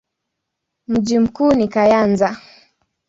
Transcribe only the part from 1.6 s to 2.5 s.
Kayanza.